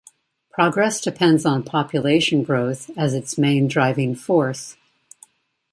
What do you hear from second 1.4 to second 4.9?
on population growth as its main driving force.